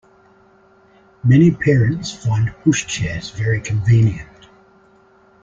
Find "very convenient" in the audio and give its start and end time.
3.33-4.49